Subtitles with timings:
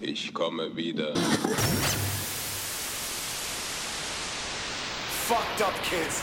[0.00, 1.14] Ich komme wieder.
[5.26, 6.22] Fucked up kids.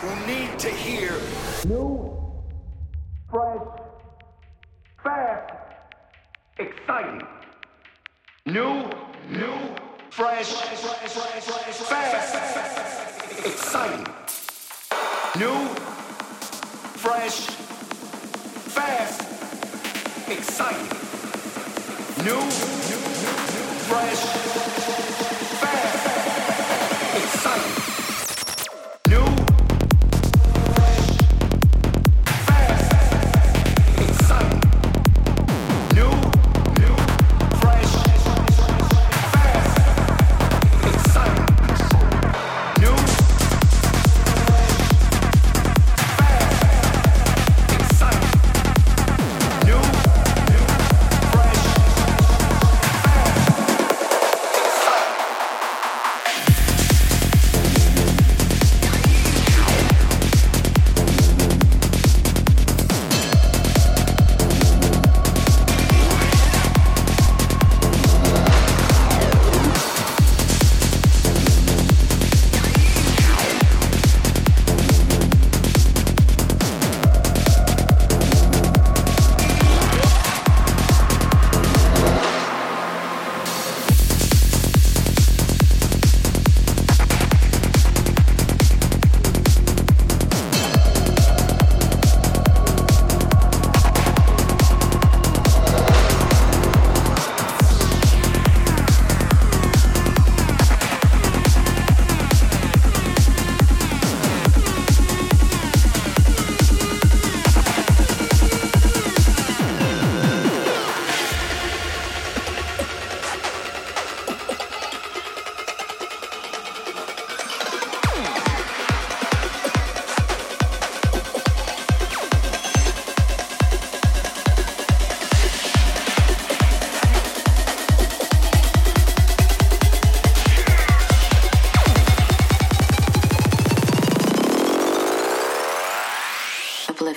[0.00, 1.12] Who need to hear.
[1.66, 2.16] New,
[3.30, 3.60] fresh,
[5.02, 5.52] fast,
[6.58, 7.22] exciting.
[8.46, 8.88] New,
[9.28, 9.87] new,
[10.18, 10.52] fresh,
[11.86, 12.34] fast,
[13.46, 14.04] exciting.
[15.38, 15.68] New,
[16.98, 17.46] fresh,
[18.74, 19.20] fast,
[20.28, 20.88] exciting.
[22.24, 22.40] New,
[23.86, 24.67] fresh,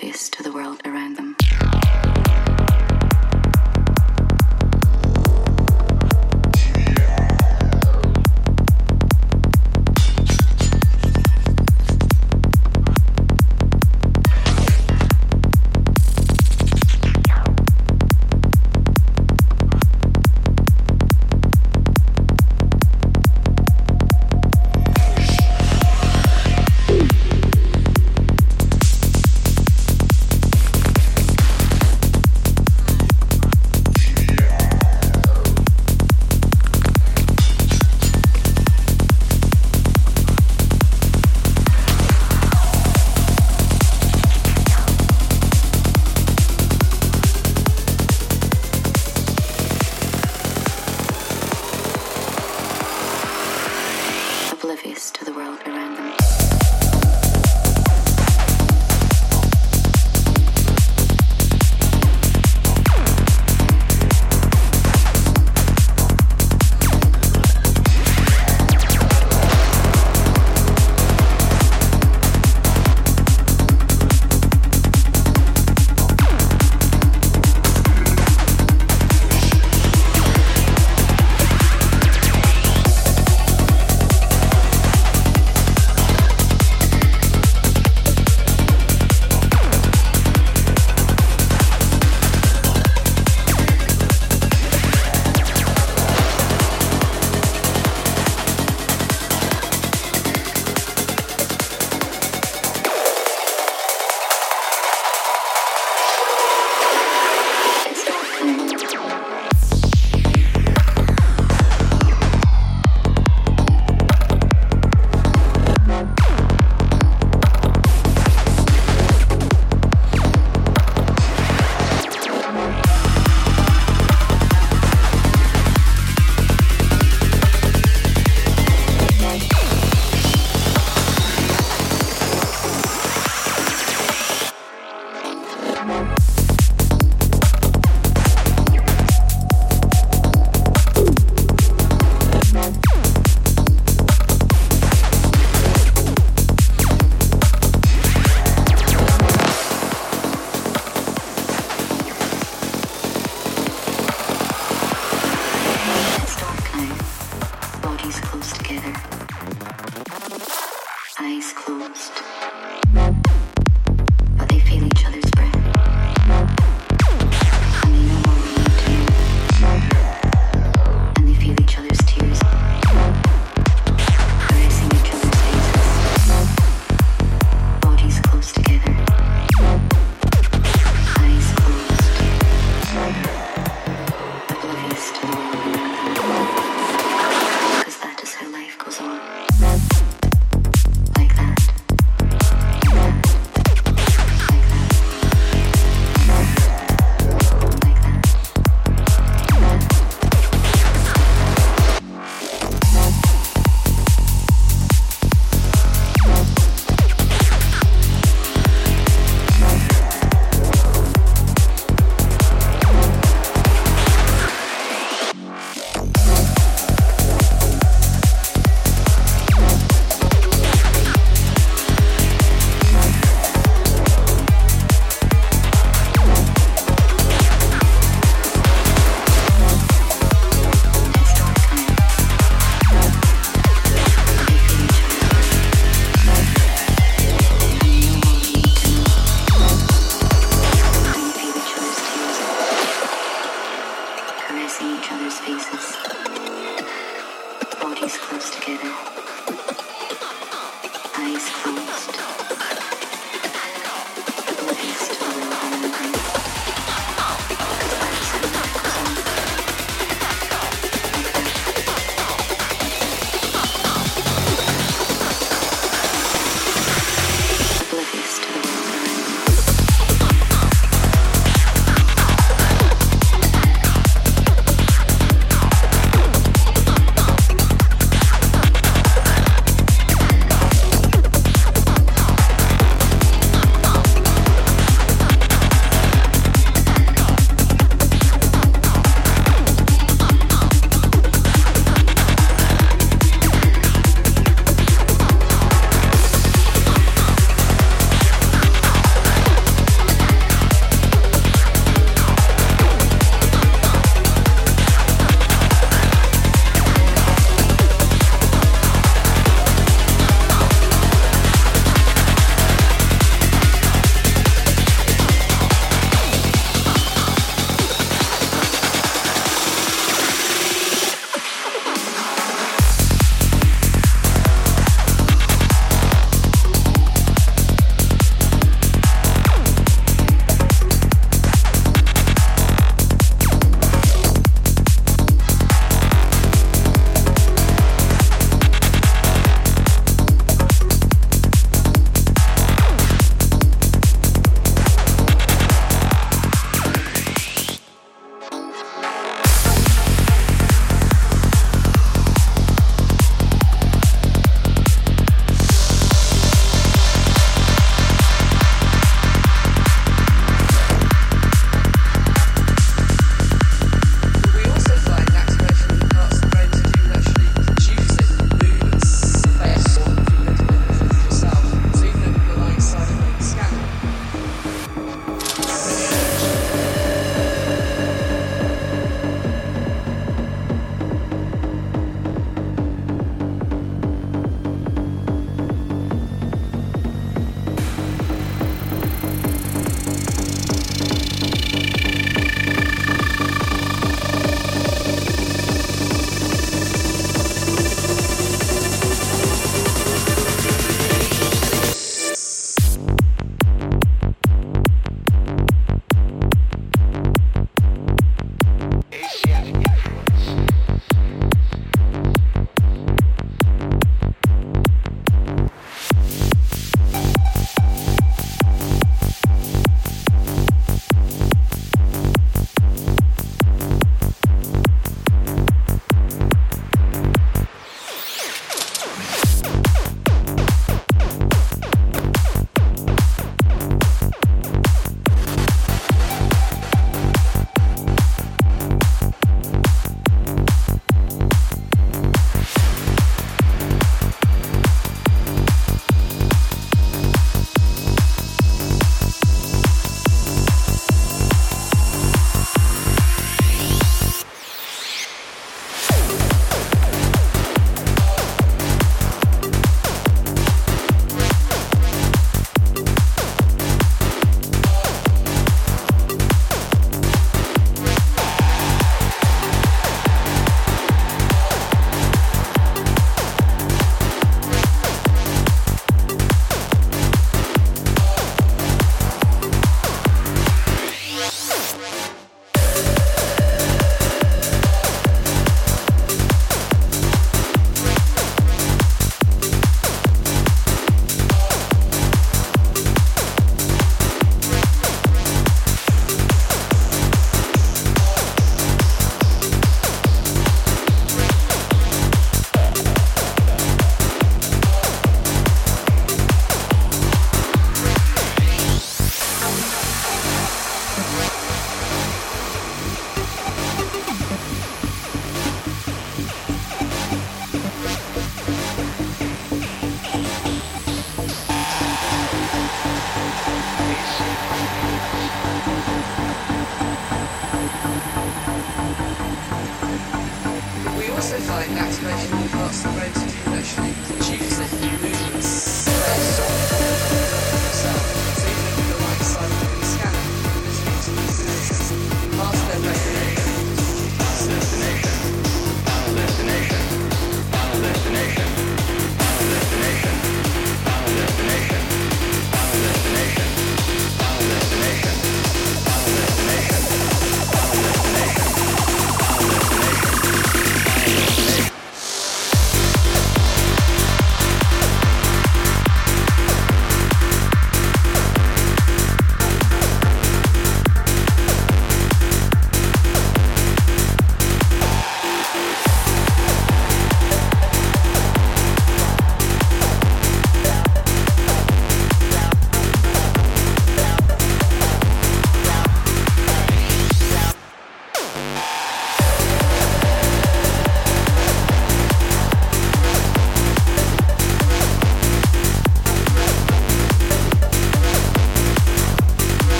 [0.00, 1.37] to the world around them.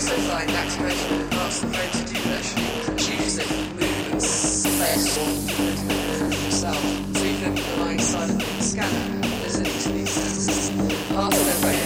[0.00, 1.28] also find that expression.
[1.28, 2.44] parts of the brain to do that.
[2.86, 6.82] produce it movements space or movement itself.
[7.16, 11.79] So even the line, side of the scanner is to intermediate parts brain.